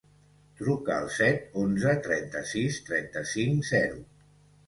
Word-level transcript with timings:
Truca 0.61 0.93
al 1.01 1.09
set, 1.17 1.43
onze, 1.65 1.93
trenta-sis, 2.07 2.79
trenta-cinc, 2.87 3.71
zero. 3.75 4.01